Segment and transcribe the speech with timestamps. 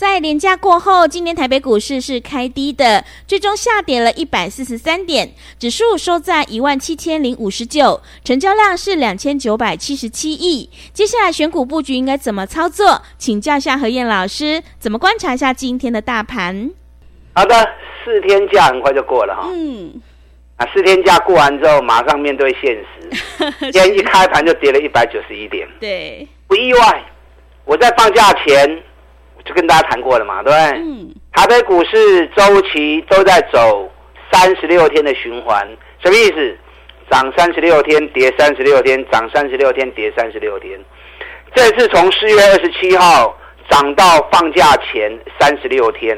[0.00, 10.70] 在连假过后，今天台北股市是开低的，最终下跌了一百四十三点，指数收在一万七千零五十九，成交量是两千九百七十七亿。
[10.94, 13.02] 接下来选股布局应该怎么操作？
[13.18, 16.70] 请教一下何燕老师，怎么观察一下今天的大盘？
[17.34, 17.54] 好的，
[18.02, 19.50] 四天假很快就过了哈。
[19.52, 20.00] 嗯，
[20.56, 25.68] 啊，四天假过完之后，马上面对现实， 今天一开盘就跌了一百九十一点。
[25.78, 27.04] 对，不意外。
[27.66, 28.82] 我在放假前。
[29.44, 30.78] 就跟大家谈过了嘛，对不对？
[30.80, 31.14] 嗯。
[31.32, 33.90] 台北股市周期都在走
[34.32, 35.66] 三十六天的循环，
[36.02, 36.56] 什么意思？
[37.10, 40.78] 涨三十六天，跌三十六天，涨三十六天，跌三十六天。
[41.54, 43.36] 这次从四月二十七号
[43.68, 46.16] 涨到放假前三十六天，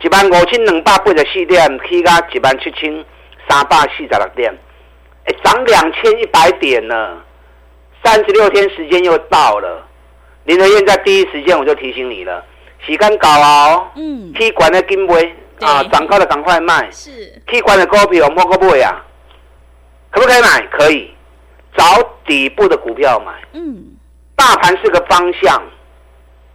[0.00, 3.04] 一万五千两百八十四点，起到一万七千
[3.48, 4.54] 三百四十六点，
[5.26, 7.18] 哎，涨两千一百点呢。
[8.04, 9.86] 三十六天时间又到了，
[10.44, 12.44] 林德燕在第一时间我就提醒你了。
[12.84, 15.14] 时间到哦，嗯，可以关的紧卖
[15.60, 19.04] 啊，涨高的赶快卖，是，可以关的股票莫个买啊，
[20.10, 20.66] 可不可以买？
[20.72, 21.14] 可以，
[21.76, 21.84] 找
[22.26, 23.84] 底部的股票买，嗯，
[24.34, 25.62] 大盘是个方向，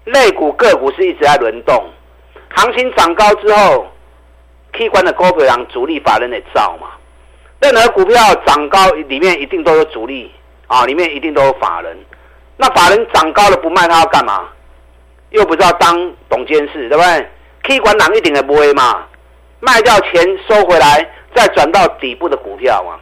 [0.03, 1.89] 类股个股是一直在轮动，
[2.55, 3.87] 行情涨高之后，
[4.77, 6.87] 器官的股票让主力法人来造嘛，
[7.61, 10.29] 任何股票涨高里面一定都有主力
[10.67, 11.97] 啊，里面一定都有法人，
[12.57, 14.49] 那法人涨高了不卖，他要干嘛？
[15.31, 17.29] 又不知道当董监事，对不对？
[17.63, 19.05] 可以管哪一点的不会嘛？
[19.59, 21.05] 卖掉钱收回来，
[21.35, 22.97] 再转到底部的股票嘛。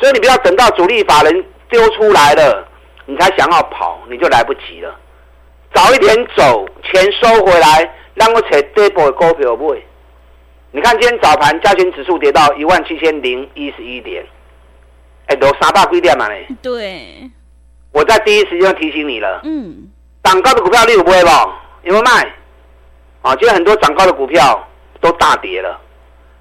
[0.00, 2.66] 所以你不要等到主力法人丢出来了，
[3.06, 4.98] 你才想要跑，你就来不及了。
[5.72, 9.86] 早一点走，钱收回来，让我扯底部的股票不会。
[10.72, 14.24] 你看今天早盘加权指数跌到一万七千零一十一点，
[15.26, 16.26] 哎，都三百几点嘛？
[16.26, 16.34] 呢？
[16.62, 17.30] 对，
[17.92, 19.40] 我在第一时间提醒你了。
[19.44, 19.91] 嗯。
[20.22, 21.60] 涨高的股票你有不会吧？
[21.82, 22.10] 有没有卖？
[23.22, 24.66] 啊，今天很多涨高的股票
[25.00, 25.80] 都大跌了。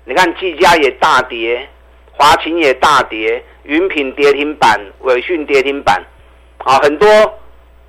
[0.05, 1.67] 你看，技嘉也大跌，
[2.11, 6.03] 华勤也大跌，云品跌停板，伟讯跌停板。
[6.59, 7.07] 啊，很多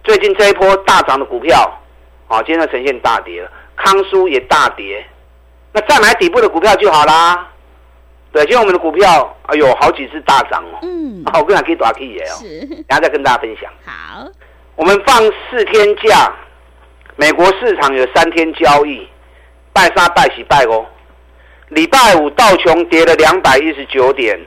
[0.04, 1.80] 最近这一波大涨的股票，
[2.28, 3.50] 啊，今天都呈现大跌了。
[3.76, 5.04] 康舒也大跌，
[5.72, 7.48] 那再买底部的股票就好啦。
[8.32, 10.78] 对，今天我们的股票，哎呦，好几次大涨哦。
[10.82, 11.22] 嗯。
[11.26, 12.36] 啊，我跟你讲，可以打 K 也哦。
[12.38, 12.84] 是。
[12.88, 13.70] 然后再跟大家分享。
[13.84, 14.26] 好。
[14.74, 15.16] 我们放
[15.50, 16.32] 四天假，
[17.16, 19.06] 美国市场有三天交易，
[19.70, 20.86] 拜三拜四拜五。
[21.68, 24.38] 礼拜五道琼跌了两百一十九点，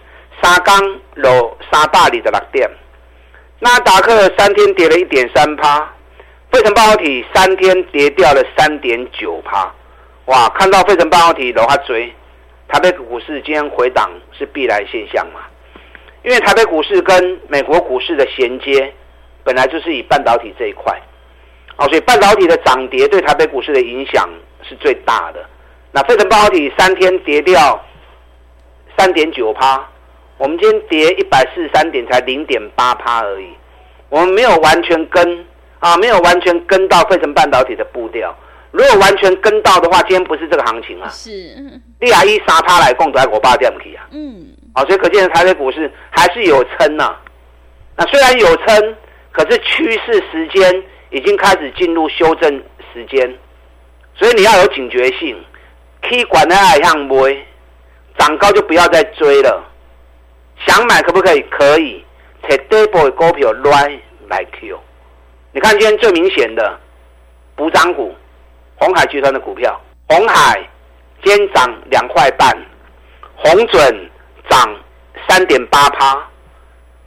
[0.41, 2.67] 三刚落沙大里的六点，
[3.59, 5.93] 纳达克三天跌了一点三趴，
[6.51, 9.71] 费城半导体三天跌掉了三点九趴。
[10.25, 12.11] 哇，看到费城半导体楼下追，
[12.67, 15.41] 台北股市今天回档是必然现象嘛？
[16.23, 18.91] 因为台北股市跟美国股市的衔接。
[19.45, 20.91] 本来就是以半导体这一块，
[21.77, 24.27] 哦，所以半导体的涨跌对台北股市的影响
[24.63, 25.45] 是最大的。
[25.91, 27.79] 那费城半导体三天跌掉
[28.97, 29.87] 三点九趴，
[30.39, 33.47] 我们今天跌一百四十三点，才零点八趴而已。
[34.09, 35.45] 我们没有完全跟
[35.79, 38.35] 啊，没有完全跟到费城半导体的步调。
[38.71, 41.07] 如果完全跟到的话，今天不是这个行情啊。
[41.09, 41.31] 是，
[41.99, 44.07] 利亚一杀趴来共都在我爸这样去啊。
[44.11, 44.47] 嗯。
[44.73, 47.21] 好，所以可见台北股市还是有撑呐、啊。
[47.95, 48.95] 那虽然有撑。
[49.35, 52.49] 可是趋势时间已经开始进入修正
[52.93, 53.37] 时间，
[54.15, 55.37] 所以你要有警觉性。
[56.01, 57.45] 可以管的爱像不会
[58.17, 59.61] 涨高就不要再追了。
[60.65, 61.41] 想买可不可以？
[61.49, 62.05] 可以。
[62.47, 63.99] take double 股票来
[64.29, 64.79] 来 Q。
[65.51, 66.79] 你看今天最明显的
[67.55, 68.15] 补涨股，
[68.75, 70.61] 红海集团的股票，红海
[71.23, 72.55] 今天涨两块半，
[73.35, 74.09] 红准
[74.47, 74.79] 涨
[75.27, 76.25] 三点八趴。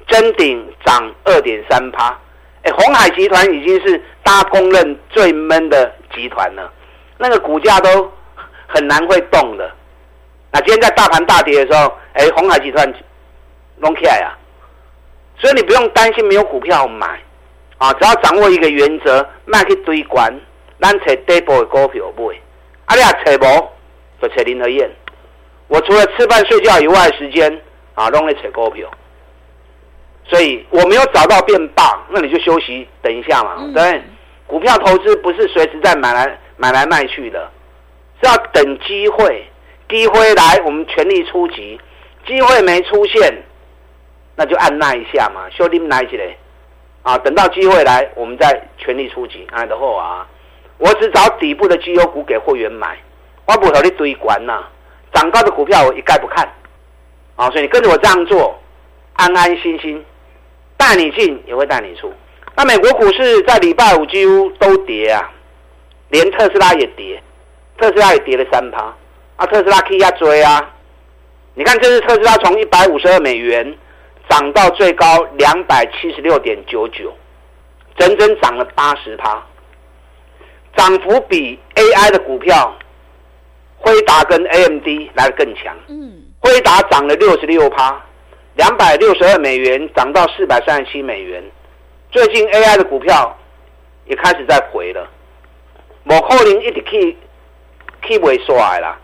[0.08, 2.16] 臻鼎涨二点三趴，
[2.62, 6.72] 哎，红海集团已经是大家公认最闷的集团了，
[7.18, 8.10] 那个股价都
[8.66, 9.70] 很难会动的。
[10.50, 12.90] 那今天在大盘大跌的时候，哎，红海集团
[13.76, 14.32] 弄起来啊，
[15.38, 17.20] 所以你不用担心没有股票买
[17.76, 20.32] 啊，只要掌握一个原则，卖去堆关，
[20.80, 22.24] 咱找底部的股票买，
[22.86, 23.70] 啊，你啊找无
[24.22, 24.90] 就找林和燕。
[25.66, 27.60] 我除了吃饭睡觉以外的时间。
[27.94, 28.88] 啊，弄来扯股票。
[30.28, 33.56] 所以我没有找到变棒，那你就休息等一下嘛。
[33.60, 34.02] 嗯、对，
[34.46, 37.50] 股票投资不是随时在买来买来卖去的，
[38.22, 39.42] 是要等机会，
[39.88, 41.80] 机会来我们全力出击，
[42.26, 43.42] 机会没出现，
[44.36, 46.36] 那就按捺一下嘛，休息来起来
[47.02, 49.46] 啊，等到机会来，我们再全力出击。
[49.52, 50.26] 哎，然后啊，
[50.76, 52.98] 我只找底部的绩优股给会员买，
[53.46, 54.62] 我不和你堆管呐，
[55.14, 56.46] 涨高的股票我一概不看。
[57.36, 58.60] 啊，所以你跟着我这样做，
[59.14, 60.04] 安安心心。
[60.78, 62.10] 带你进也会带你出。
[62.56, 65.30] 那美国股市在礼拜五几乎都跌啊，
[66.08, 67.22] 连特斯拉也跌，
[67.76, 68.94] 特斯拉也跌了三趴。
[69.36, 70.74] 啊，特斯拉可以要追啊！
[71.54, 73.76] 你看，这是特斯拉从一百五十二美元
[74.28, 77.12] 涨到最高两百七十六点九九，
[77.96, 79.40] 整整涨了八十趴，
[80.76, 82.76] 涨幅比 AI 的股票
[83.76, 85.76] 辉达跟 AMD 来的更强。
[85.88, 88.04] 嗯，辉达涨了六十六趴。
[88.58, 91.40] 两百六十二美元涨到四百三十七美元，
[92.10, 93.38] 最近 AI 的股票
[94.04, 95.08] 也开始在回了，
[96.02, 97.14] 某后零一直 keep
[98.02, 98.98] keep 萎缩来了。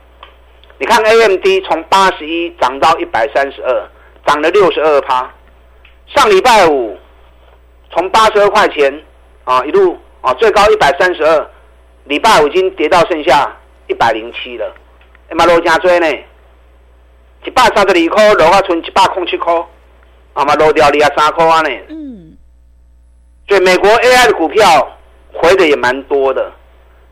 [0.79, 3.89] 你看 AMD 从八十一涨到一百三十二，
[4.27, 5.33] 涨了六十二趴。
[6.09, 6.99] 上礼拜五
[7.93, 9.05] 从八十二块钱
[9.45, 11.51] 啊一路啊最高一百三十二，
[12.07, 13.57] 礼拜五已经跌到剩下
[13.87, 14.75] 一百零七了，
[15.29, 16.09] 哎妈，罗家追呢？
[17.45, 19.53] 一百三十二块，落啊，剩一百空七块，
[20.33, 21.69] 啊嘛，落掉二啊三块啊呢。
[21.89, 22.37] 嗯。
[23.49, 24.65] 所以美国 AI 的股票
[25.33, 26.51] 回的也蛮多的，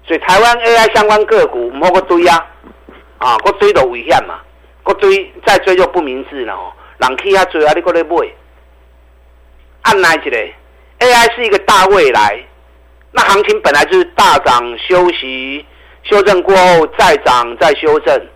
[0.06, 2.46] 所以台湾 AI 相关个股唔好个追啊，
[3.18, 4.40] 啊，个追都危险嘛，
[4.84, 6.72] 个追再追就不明智了哦。
[6.98, 8.16] 人去遐追啊，你搁咧买？
[9.82, 10.36] 按来一个
[11.00, 12.42] ，AI 是一个大未来，
[13.10, 15.66] 那行情本来就是大涨休息，
[16.04, 18.26] 修正过后再涨再修正。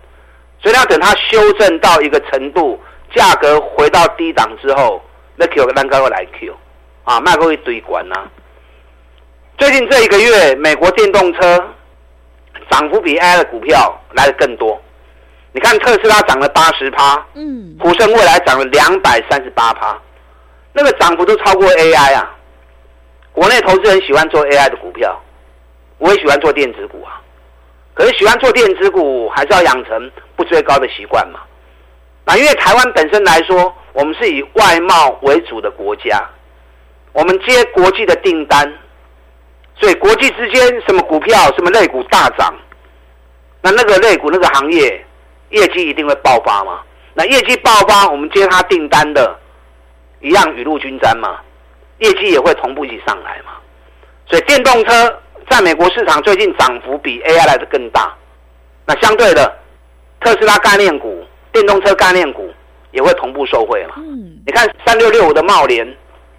[0.59, 2.79] 所以要等它修正到一个程度，
[3.13, 5.01] 价格回到低档之后，
[5.35, 6.55] 那 Q 单高来 Q，
[7.03, 8.15] 啊，卖过一堆管呐。
[9.57, 11.63] 最近这一个月，美国电动车
[12.69, 14.79] 涨幅比 AI 的股票来的更多。
[15.51, 19.99] 你看特斯拉涨了八十趴，嗯，普胜未来涨了两百三十八趴，
[20.73, 22.35] 那个涨幅都超过 AI 啊。
[23.31, 25.19] 国内投资人喜欢做 AI 的股票，
[25.97, 27.21] 我也喜欢做电子股啊。
[27.97, 31.39] 可是喜欢做电子股，还是要养成不追高的习惯嘛？
[32.25, 36.23] 那因为台湾本身来说，我们是以外贸为主的国家，
[37.11, 38.71] 我们接国际的订单，
[39.79, 42.53] 所以国际之间什么股票、什么类股大涨，
[43.63, 45.03] 那那个类股那个行业
[45.49, 46.81] 业绩一定会爆发嘛？
[47.15, 49.35] 那业绩爆发，我们接他订单的，
[50.21, 51.39] 一样雨露均沾嘛，
[51.97, 53.53] 业绩也会同步一起上来嘛。
[54.27, 55.19] 所以电动车。
[55.49, 58.13] 在美国市场最近涨幅比 AI 来的更大，
[58.85, 59.57] 那相对的，
[60.19, 62.49] 特斯拉概念股、电动车概念股
[62.91, 63.95] 也会同步受惠嘛。
[63.97, 65.87] 嗯，你看三六六五的茂联，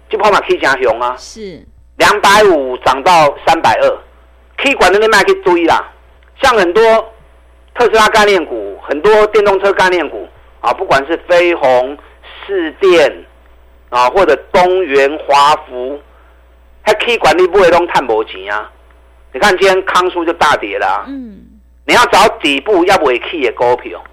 [0.09, 1.65] 就跑马 K 加熊啊，是
[1.97, 3.97] 两百五涨到三百二
[4.57, 5.91] ，K 管那边卖可以追啦。
[6.41, 6.81] 像很多
[7.75, 10.27] 特斯拉概念股、很多电动车概念股
[10.61, 11.97] 啊，不管是飞鸿、
[12.45, 13.25] 市电
[13.89, 15.99] 啊，或者东元、华福，
[16.83, 18.71] 还 K 管理不会拢探无钱啊。
[19.31, 21.37] 你看今天康舒就大跌了，啊，嗯，
[21.85, 24.03] 你要找底部要尾气的股票，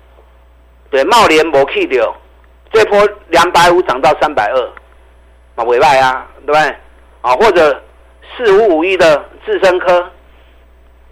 [0.90, 2.14] 对，茂联没气掉，
[2.70, 4.70] 这波两百五涨到三百二，
[5.54, 6.60] 嘛尾卖啊，对不对？
[7.22, 7.82] 啊，或者
[8.36, 10.10] 四五五一的智深科，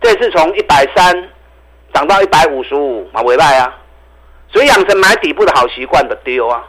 [0.02, 1.30] 这次从一百三
[1.94, 3.74] 涨到一百五十五，嘛尾卖啊，
[4.52, 6.62] 所以养成买底部的好习惯的丢啊，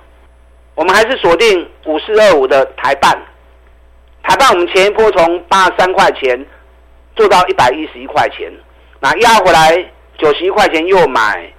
[0.74, 3.14] 我们还是锁定五四二五的台办，
[4.24, 6.46] 台办我们前一波从八十三块钱。
[7.16, 8.52] 做到一百一十一块钱，
[9.00, 9.86] 那压回来
[10.18, 11.52] 九十一块钱又买，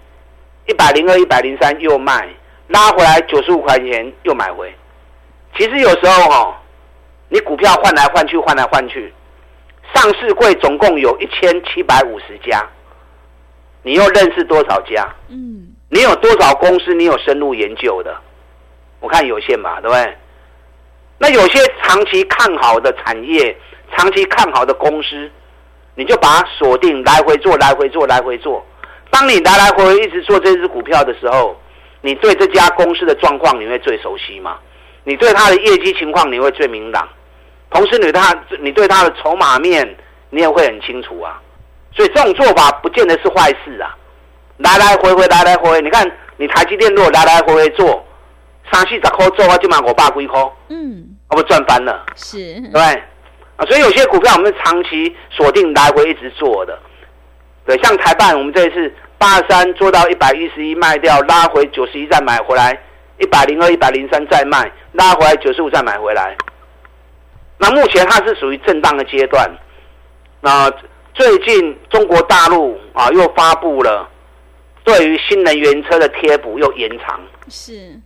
[0.66, 2.28] 一百零二、一百零三又卖，
[2.68, 4.74] 拉回来九十五块钱又买回。
[5.56, 6.54] 其实有时候哈、哦，
[7.28, 9.12] 你股票换来换去，换来换去，
[9.94, 12.62] 上市柜总共有一千七百五十家，
[13.82, 15.08] 你又认识多少家？
[15.28, 16.92] 嗯，你有多少公司？
[16.92, 18.14] 你有深入研究的？
[19.00, 20.16] 我看有限吧，对不对？
[21.18, 23.56] 那有些长期看好的产业，
[23.96, 25.30] 长期看好的公司。
[25.96, 28.64] 你就把它锁定，来回做，来回做，来回做。
[29.10, 31.58] 当你来来回回一直做这只股票的时候，
[32.02, 34.58] 你对这家公司的状况你会最熟悉嘛？
[35.04, 37.08] 你对它的业绩情况你会最明朗，
[37.70, 39.96] 同时你对它，你对它的筹码面
[40.30, 41.40] 你也会很清楚啊。
[41.94, 43.96] 所以这种做法不见得是坏事啊。
[44.58, 48.04] 来来回回，来来回回，你看你台积电如果来来回回做，
[48.70, 52.38] 三四十块做，啊就买五百几块，嗯，我不赚翻了，是，
[52.72, 53.02] 对。
[53.56, 56.78] 啊，所以有些股票我们是长期锁定来回一直做的，
[57.64, 62.78] 对，像台办，我们这一次八十三做到一百一十一卖掉，拉回九十一再买回来，
[63.18, 66.36] 一百零二、一百零三再卖，拉回来九十五再买回来。
[67.58, 69.50] 那目前它是属于震荡的阶段。
[70.42, 70.70] 那
[71.14, 74.06] 最近中国大陆啊又发布了
[74.84, 77.18] 对于新能源车的贴补又延长。
[77.48, 77.98] 是。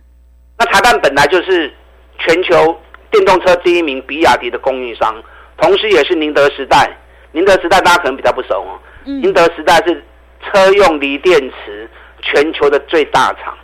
[0.57, 1.71] 那台办本来就是
[2.19, 2.79] 全球
[3.11, 5.21] 电动车第一名比亚迪的供应商，
[5.61, 6.97] 同时也是宁德时代。
[7.31, 8.77] 宁德时代大家可能比较不熟哦。
[9.05, 10.03] 宁、嗯、德时代是
[10.43, 11.89] 车用锂电池
[12.21, 13.57] 全球的最大厂，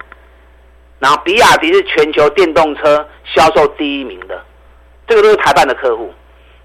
[0.99, 4.41] 然后比亚迪是全球电动车销售第一名的，
[5.05, 6.13] 这个都是台办的客户。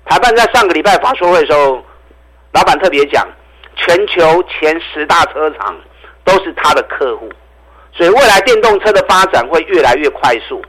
[0.05, 1.83] 台办在上个礼拜法说会的时候，
[2.53, 3.27] 老板特别讲，
[3.75, 5.77] 全球前十大车厂
[6.25, 7.29] 都是他的客户，
[7.93, 10.63] 所以未来电动车的发展会越来越快速。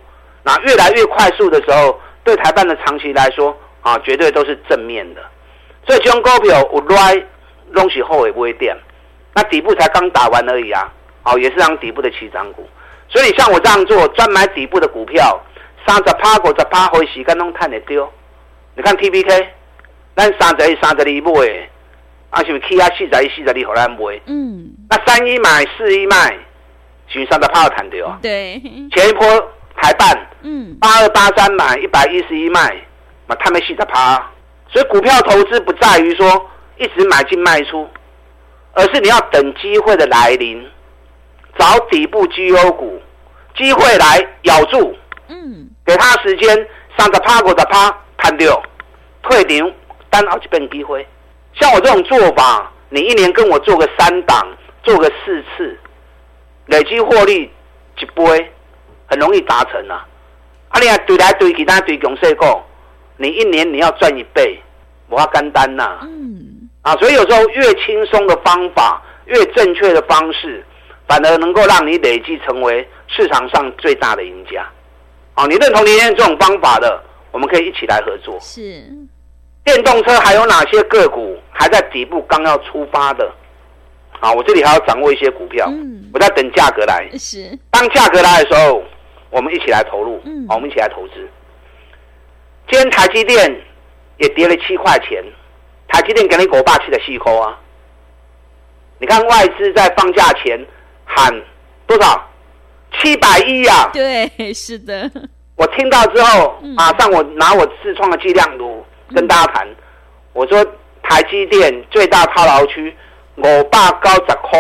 [0.43, 5.21] 那越来越快速的时候，对台办的长期来说啊，绝对都是正面的。
[5.85, 7.23] 所以这种股票有来。
[7.75, 8.77] 弄起后尾不会变，
[9.33, 12.69] 那底部才刚打完而已啊，好，也是让底部的起涨股。
[13.09, 15.43] 所以像我这样做，专买底部的股票，
[15.87, 18.07] 三十趴、五十趴，回时间拢赚得丢。
[18.75, 19.49] 你看 T B K，
[20.15, 21.69] 咱三十一、三十二买，
[22.29, 24.21] 啊是不是起啊四十一、四十二好难买？
[24.27, 24.69] 嗯。
[24.87, 26.37] 那三一买，四一卖，
[27.07, 28.19] 是不是三十趴赚掉啊？
[28.21, 28.61] 对。
[28.91, 29.25] 前一波
[29.77, 32.75] 台办，嗯，八二八三买，一百一十一卖，
[33.27, 34.15] 嘛他们四十趴。
[34.69, 36.49] 所以股票投资不在于说。
[36.79, 37.87] 一直买进卖出，
[38.73, 40.67] 而是你要等机会的来临，
[41.55, 42.99] 找底部绩优股，
[43.55, 46.49] 机会来咬住，嗯，给他时间，
[46.97, 48.59] 三十趴、五十趴，摊掉，
[49.21, 49.69] 退掉，
[50.09, 51.07] 单好几遍机会。
[51.53, 54.43] 像我这种做法，你一年跟我做个三档，
[54.81, 55.77] 做个四次，
[56.65, 57.51] 累积获利
[57.99, 58.51] 一倍，
[59.05, 60.03] 很容易达成啊！
[60.69, 62.45] 啊，你啊对来对去，他对强势股，
[63.17, 64.59] 你一年你要赚一倍，
[65.09, 65.99] 我要干单呐。
[66.03, 66.69] 嗯。
[66.81, 70.61] 啊，所以有时候越轻松的方法，越正确的方式，
[71.07, 74.67] 反而能够让你累积成为市场上最大的赢家。
[75.33, 77.01] 啊，你认同今天这种方法的，
[77.31, 78.37] 我们可以一起来合作。
[78.41, 78.83] 是，
[79.63, 83.31] 电动车还有哪些个股还在底部刚要出发的？
[84.19, 87.09] 啊，我这里还要掌握一些股票，嗯，我在等价格来。
[87.17, 88.83] 是，当价格来的时候，
[89.29, 90.21] 我们一起来投入。
[90.25, 91.13] 嗯，我们一起来投资。
[92.73, 93.55] 今天台积电
[94.17, 95.23] 也跌了七块钱。
[95.89, 97.55] 台积电给你狗爸去的细抠啊！
[98.97, 100.59] 你看外资在放假前
[101.05, 101.31] 喊
[101.85, 102.27] 多少？
[102.97, 103.91] 七百亿啊！
[103.93, 105.07] 对，是的。
[105.55, 109.67] 我听到之后，马上我拿我自创的计量图跟大家谈。
[110.33, 110.65] 我说
[111.03, 112.91] 台积电最大套牢区，
[113.35, 114.59] 我爸高十块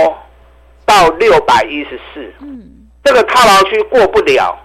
[0.85, 2.31] 到六百一十四。
[2.41, 2.61] 嗯，
[3.03, 4.55] 这个套牢区过不了，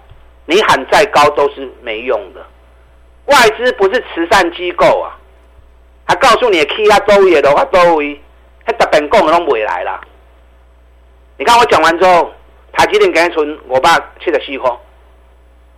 [0.45, 2.45] 你喊再高都是没用的。
[3.29, 5.15] 外资不是慈善机构啊。
[6.05, 8.19] 他告诉你去啊周围的话周围，
[8.65, 10.01] 他特别讲的都未来了。
[11.37, 12.31] 你看我讲完之后，
[12.73, 14.69] 台积电赶紧存我爸七十四块，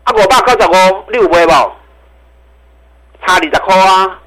[0.04, 1.52] 啊我爸九十五六倍不？
[1.52, 4.20] 差二十块啊！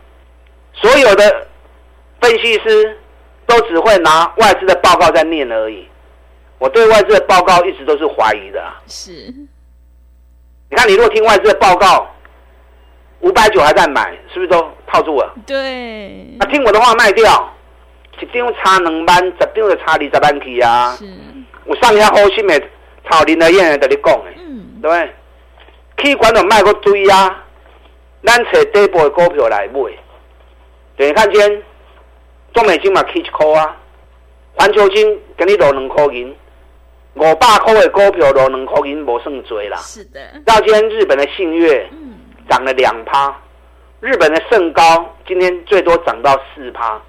[0.74, 1.46] 所有的
[2.20, 2.98] 分析师
[3.46, 5.88] 都只会拿外资的报告在念而已。
[6.58, 8.62] 我对外资的报告一直都是怀疑的。
[8.86, 9.10] 是，
[10.70, 12.06] 你看你如果听外资的报告。
[13.24, 15.34] 五百九还在买，是不是都套住了？
[15.46, 16.36] 对。
[16.40, 17.50] 啊，听我的话卖掉，
[18.20, 20.94] 一张差两万，十张就差二十万去啊。
[20.98, 21.06] 是。
[21.64, 22.60] 我上下好心的，
[23.08, 25.10] 操林德燕在你讲的，嗯，对不对？
[25.96, 27.42] 去管都卖个堆啊，
[28.22, 29.80] 咱找底部的股票来买。
[30.96, 31.62] 对，你看今天
[32.52, 33.74] 中美金嘛起一块啊，
[34.54, 36.36] 环球金给你落两块银，
[37.14, 39.78] 五百块的股票落两块银，无算多啦。
[39.78, 40.20] 是的。
[40.44, 41.88] 到今天日本的信越。
[41.90, 42.03] 嗯
[42.48, 43.34] 涨了两趴，
[44.00, 47.00] 日本的盛高今天最多涨到四趴，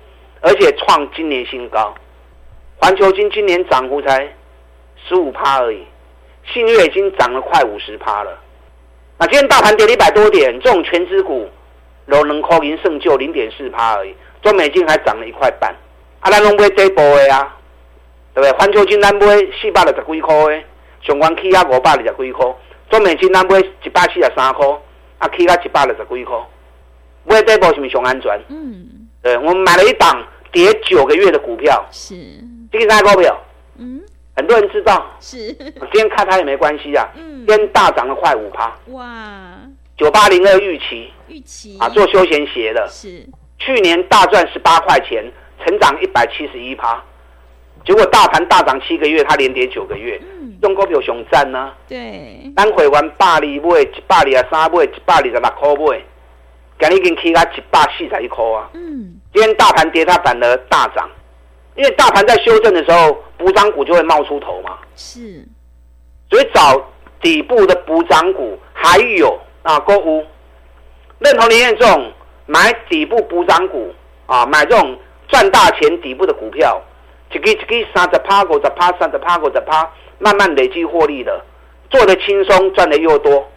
[0.42, 1.94] 而且创今年新高。
[2.78, 4.28] 环球金今年涨幅才
[5.08, 5.84] 十五趴而已，
[6.54, 8.38] 信越已经涨了快五十趴了。
[9.18, 11.50] 那今天大盘跌了一百多点，这种权值股，
[12.10, 14.16] 都能扣银胜就零点四趴而已。
[14.42, 15.74] 中美金还涨了一块半，
[16.20, 17.58] 啊，咱拢买这波的啊，
[18.34, 18.52] 对不对？
[18.60, 19.26] 环球金咱买
[19.60, 20.64] 四百六十几块的，
[21.02, 22.46] 上关起啊五百二十几块，
[22.90, 24.66] 中美金咱买一百四十三块。
[25.18, 26.38] 啊，起到一百六十几块，
[27.24, 28.40] 买这波是不是上安全？
[28.50, 32.16] 嗯，对，我们买了一档跌九个月的股票，是。
[32.72, 33.40] 这个啥股票？
[33.78, 34.02] 嗯，
[34.36, 35.54] 很多人知道，是。
[35.54, 39.58] 今天看它也没关系啊，嗯，今天大涨了快五趴，哇，
[39.98, 41.78] 九八零二预期，预期。
[41.80, 43.26] 啊，做休闲鞋的，是，
[43.60, 45.24] 去年大赚十八块钱，
[45.66, 47.02] 成长一百七十一趴，
[47.86, 50.22] 结果大盘大涨七个月，它连跌九个月。
[50.62, 51.74] 中国票上赞呢？
[51.88, 56.02] 对，咱会员百二买一百二十三买一百二十六块买，
[56.80, 58.70] 今日已经起到一百四十一块啊！
[58.74, 61.10] 嗯，今天大盘跌，它反而大涨，
[61.76, 64.78] 因为大盘在修正的时候，补涨股就会冒出头嘛。
[64.96, 65.46] 是，
[66.30, 66.82] 所以找
[67.22, 70.26] 底部的补涨股，还有啊，购物。
[71.20, 72.12] 认同林彦这种
[72.46, 73.94] 买底部补涨股
[74.26, 74.98] 啊，买这种
[75.28, 76.82] 赚大钱底部的股票，
[77.32, 81.44] 一个一个三十趴，五十趴，三十趴，五十趴，慢慢累积获利的，
[81.90, 83.48] 做的轻松，赚的又多。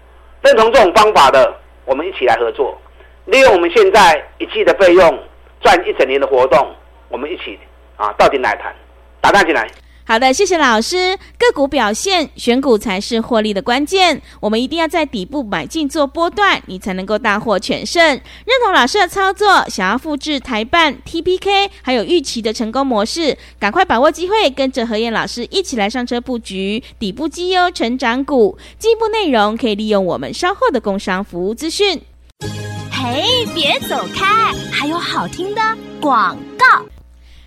[0.43, 2.81] 认同这种方法的，我们一起来合作，
[3.27, 5.19] 利用我们现在一季的费用
[5.61, 6.75] 赚一整年的活动，
[7.09, 7.59] 我们一起
[7.97, 8.75] 啊，到底来谈，
[9.21, 9.67] 打蛋进来。
[10.09, 11.19] 好的，谢谢老师。
[11.37, 14.23] 个股表现，选股才是获利的关键。
[14.41, 18.03] 我们一定要在底部买进做波段，你才能够大获全胜。
[18.03, 18.23] 认
[18.65, 28.57] 同老师的操作，想要复制台办 TPK 还有预期的成功模式，赶快把握机会，跟着何燕老师一起来上车布局底部绩优成长股。
[28.79, 32.01] 进一步内容可以利用我们稍后的工商服务资讯。
[32.91, 35.61] 嘿，别走开，还有好听的
[36.01, 36.98] 广告。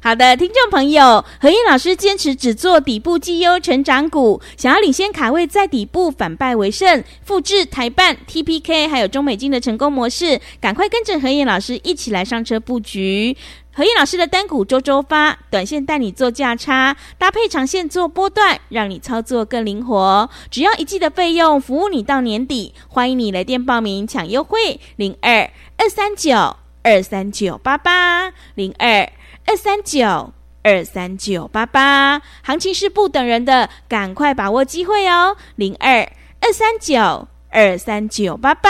[0.03, 13.37] 好的，听众朋友，何燕老师坚持只做底部绩优成长股，想要领先卡位在底部反败为胜，复制台办 TPK 还有中美金的成功模式，赶快跟着何燕老师一起来上车布局。
[13.75, 20.27] 何燕老师的单股周周发，短线带你做价差，搭配长线做波段，让你操作更灵活。
[20.49, 22.73] 只要一季的费用，服务你到年底。
[22.87, 29.07] 欢迎你来电报名抢优惠，零二二三九二三九八八零二。
[29.45, 30.33] 二三九
[30.63, 35.35] 二三九八八，行情是不等人的，赶快把握机会哦！
[35.55, 38.69] 零二二三九二三九八八，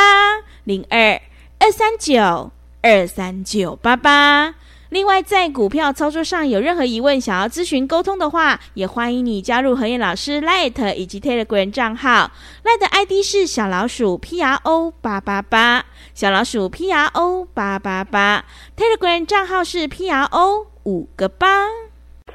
[0.63, 1.21] 零二
[1.59, 2.51] 二三九
[2.81, 4.55] 二三九八八。
[4.91, 12.29] 另外，在股票操作上有任何疑问，想要咨询沟通的话，也欢迎你加入何燕老师 Light 以及 Telegram 账号。
[12.65, 18.43] Light ID 是小老鼠 P R O 八八八，小老鼠 P R O 八八八。
[18.75, 21.47] Telegram 账号是 P R O 五个八。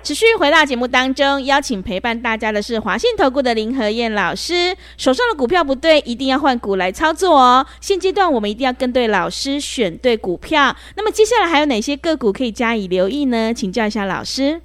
[0.06, 4.72] 持续回到节目当中，邀请陪伴大家的是华信投顾的林和燕老师。
[4.96, 7.66] 手上的股票不对，一定要换股来操作哦。
[7.80, 10.72] 现阶段我们一定要跟对老师，选对股票。
[10.94, 13.52] 那么接下来还有哪些个股可以加以留意呢？
[13.52, 14.62] 请教一下老师。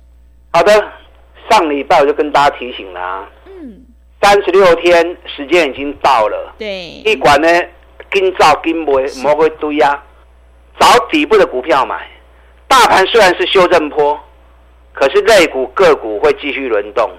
[0.53, 0.71] 好的，
[1.49, 3.81] 上礼拜我就跟大家提醒了啊，嗯，
[4.21, 7.47] 三十六天时间已经到了，对，一管呢，
[8.11, 10.03] 跟照跟买，莫会堆呀，
[10.79, 12.07] 找底部的股票买。
[12.67, 14.19] 大盘虽然是修正波。
[14.93, 17.09] 可是类股个股会继续轮动，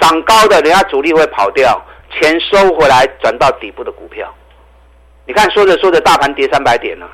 [0.00, 4.32] 涨高的人家主力会跑掉，钱收回来转到底部的股票。
[5.26, 7.08] 你看说着说着大盘跌三百点了，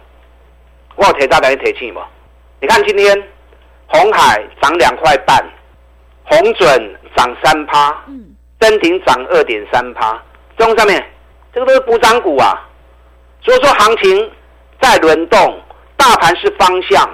[0.97, 2.03] 我有铁大胆一铁气吗？
[2.61, 3.17] 你看今天
[3.87, 5.43] 红海涨两块半，
[6.25, 7.97] 红准涨三趴，
[8.59, 10.21] 登鼎涨二点三趴，
[10.59, 11.03] 中上面
[11.55, 12.69] 这个都是补涨股啊。
[13.43, 14.31] 所以说行情
[14.81, 15.63] 在轮动，
[15.97, 17.09] 大盘是方向。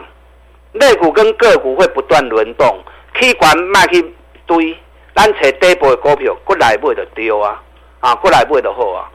[0.78, 2.82] 类股跟个股会不断轮动，
[3.14, 4.14] 可以管卖去
[4.46, 4.76] 堆，
[5.14, 7.62] 咱找底部的股票过来买就丢啊，
[8.00, 9.08] 啊过来买就好啊。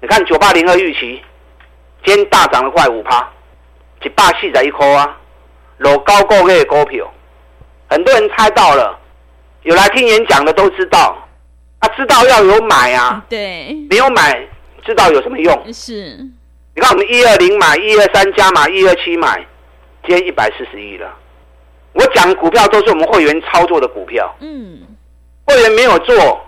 [0.00, 1.20] 你看九八零二预期，
[2.04, 3.28] 今天大涨了快五趴，
[4.02, 5.16] 一百四十一块啊，
[5.78, 7.10] 老高个月的股票，
[7.88, 8.98] 很多人猜到了，
[9.62, 11.16] 有来听演讲的都知道，
[11.80, 14.40] 啊知道要有买啊，对，没有买
[14.84, 15.72] 知道有什么用？
[15.72, 16.16] 是，
[16.74, 19.44] 你看我们一二零买，一二三加码，一二七买。
[20.08, 21.14] 今天一百四十亿了，
[21.92, 24.34] 我讲股票都是我们会员操作的股票。
[24.40, 24.80] 嗯，
[25.44, 26.40] 会员没有做，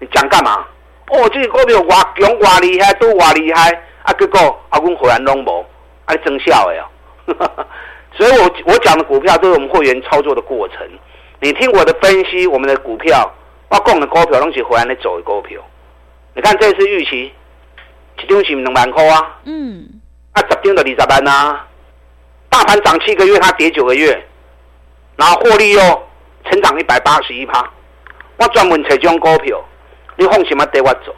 [0.00, 0.66] 你讲干嘛？
[1.12, 3.70] 哦，这个股票哇强哇厉害，都哇厉害，
[4.02, 5.64] 啊，结果啊，我们会员拢无，
[6.06, 6.88] 啊，真笑哎呀！
[8.18, 10.78] 所以我我讲的股票都是我们会员操作的过程。
[11.38, 13.32] 你听我的分析，我们的股票，
[13.68, 15.60] 我讲的股票拢是会员在走的股票。
[16.34, 17.32] 你看这次预期，
[18.20, 19.38] 一张是两万块啊。
[19.44, 19.88] 嗯，
[20.32, 21.68] 啊，十张就二十万啊。
[22.54, 24.16] 大盘涨七个月，它跌九个月，
[25.16, 25.80] 然后获利又
[26.44, 27.68] 成长一百八十一趴。
[28.36, 29.60] 我专门采这种股票，
[30.14, 30.64] 你放心吗？
[30.66, 31.12] 带我走。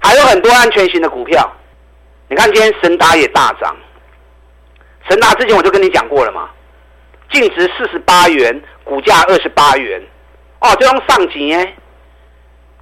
[0.00, 1.48] 还有很多安全型的股票，
[2.28, 3.76] 你看今天神达也大涨。
[5.08, 6.50] 神达之前我就跟你讲过了嘛，
[7.30, 10.02] 净值四十八元，股价二十八元。
[10.58, 11.72] 哦，这种上集耶。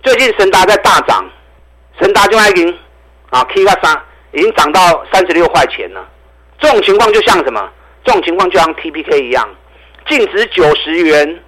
[0.02, 1.28] 最近神达在大涨，
[2.00, 2.78] 神达就已经
[3.28, 6.08] 啊，K 个三已经涨到三十六块钱了。
[6.60, 7.72] 这种情况就像什么？
[8.04, 9.48] 这种情况就像 TPK 一样，
[10.08, 11.40] 净值九十元，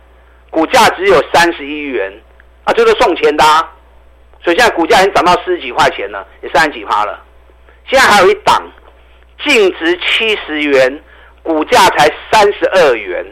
[0.51, 2.13] 股价只有三十一元，
[2.65, 3.73] 啊，这个送钱的啊。
[4.43, 7.23] 所以现在股价已经涨到四十几块钱了，也三十几趴了。
[7.87, 8.63] 现在还有一档，
[9.45, 11.01] 净值七十元，
[11.43, 13.25] 股价才三十二元，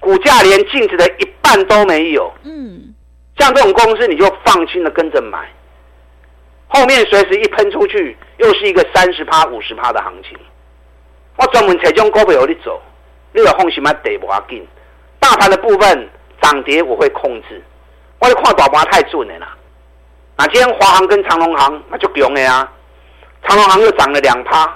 [0.00, 2.32] 股价连净值的一半都没有。
[2.42, 2.94] 嗯，
[3.38, 5.48] 像这种公司你就放心的跟着买，
[6.66, 10.36] 后面随时一喷出去，又是一个三十趴、五十趴的行情。
[11.40, 12.78] 我专门采用股票你走，
[13.32, 14.62] 你要放心嘛，跌不要紧。
[15.18, 16.08] 大盘的部分
[16.42, 17.62] 涨跌我会控制，
[18.18, 19.56] 我就看大盘太准了啦。
[20.36, 22.70] 那今天华航跟长荣航那就强了呀，
[23.46, 24.66] 长荣航又涨了两趴，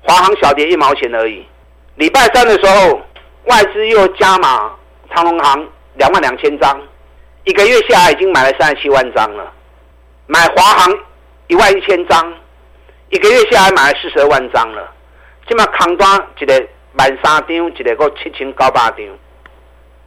[0.00, 1.46] 华航小跌一毛钱而已。
[1.96, 2.98] 礼拜三的时候，
[3.44, 4.70] 外资又加码
[5.14, 6.80] 长荣航两万两千张，
[7.44, 9.52] 一个月下来已经买了三十七万张了。
[10.26, 10.98] 买华航
[11.48, 12.34] 一万一千张，
[13.10, 14.94] 一个月下来买了四十二万张了。
[15.50, 16.08] 今嘛空单
[16.38, 16.54] 一个
[16.92, 19.04] 万三张，一个够七千九百张。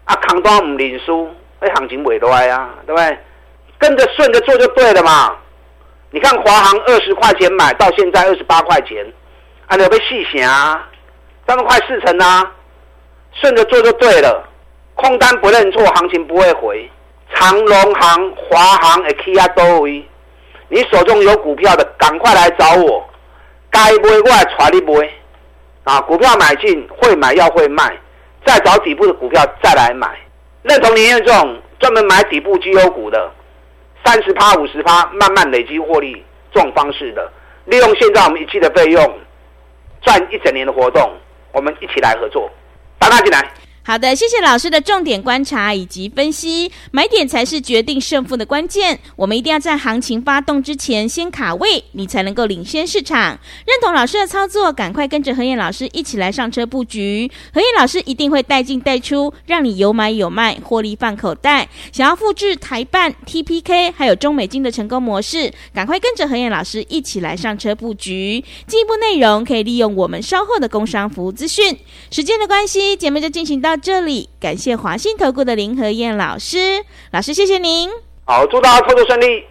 [0.05, 1.29] 啊，空单唔认输，
[1.59, 3.17] 那行情袂落来啊，对不对？
[3.77, 5.35] 跟着顺着做就对了嘛。
[6.11, 9.05] 你看华航二十块钱买到现在二十八块钱，
[9.67, 10.87] 啊，你有被细想啊？
[11.45, 12.49] 这么快四成啊？
[13.33, 14.47] 顺着做就对了。
[14.95, 16.89] 空单不认错，行情不会回。
[17.35, 20.07] 长龙航、华航、A、啊都位，
[20.69, 23.05] 你手中有股票的，赶快来找我。
[23.69, 25.09] 该买我来带你买。
[25.83, 27.97] 啊，股票买进会买要会卖。
[28.45, 30.05] 再找底部的股票再来买，
[30.63, 33.31] 认同林彦这种专门买底部绩优股的，
[34.03, 36.21] 三十趴五十趴慢慢累积获利
[36.53, 37.31] 这种方式的，
[37.63, 39.19] 利用现在我们一期的费用
[40.01, 41.09] 赚一整年的活动，
[41.53, 42.51] 我们一起来合作，
[42.99, 43.49] 打大进来。
[43.85, 48.97] 好的，谢谢老师的重点观察以及分析，买点才是决定胜负的关键。
[49.17, 53.37] 我们一定要在行情发动之前先卡位，你才能够领先市场。
[53.65, 57.29] 认同老师的操作，赶快跟着何燕老师一起来上车布局。
[57.53, 61.67] 何燕老师一定会带进带出，让你有买有卖，获利放口袋。
[61.91, 68.45] 想要复制台办 TPK 还有中美金的成功模式，赶快跟着何燕老师一起来上车布局。
[68.65, 71.77] 进一步内容可以利用我们稍后的工商服务资讯。
[72.09, 73.72] 时间的关系，节目就进行到。
[73.73, 77.89] 到这里，感谢华信投顾的林和燕老师，老师谢谢您。
[78.23, 79.43] 好，祝大家操作顺利。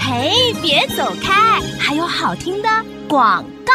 [0.00, 2.68] 嘿，别走开，还有好听的
[3.08, 3.72] 广告。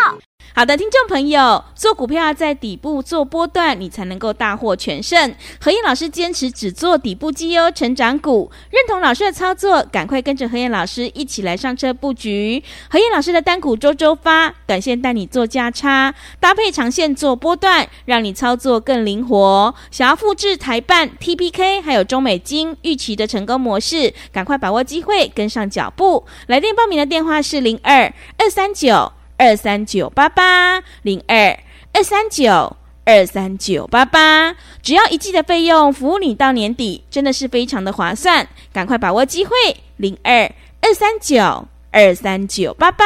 [0.53, 5.33] 好的，听众朋友，做股票要在底部做波段，你才能够大获全胜。
[5.61, 12.61] 何燕老师坚持只做底部绩优成长股，认同老师的操作，赶快跟着何燕老师一起来上车布局。
[12.89, 19.73] 何燕老师的单股周周发，短线带你做价差，搭配长线做波段，让你操作更灵活。
[19.89, 26.25] 想要复制台办 TPK 还有中美金预期的成功模式，赶快把握机会，跟上脚步。
[26.47, 29.13] 来电报名的电话是零二二三九。
[29.41, 31.57] 二三九八八零二
[31.93, 39.51] 二三九二三九八八，只要一季的费用，服务你到年底，真的是非常的划算，赶快把握机会，
[39.97, 40.43] 零二
[40.81, 43.03] 二三九二三九八八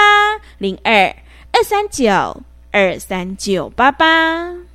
[0.57, 1.15] 零二
[1.53, 4.74] 二三九二三九八八。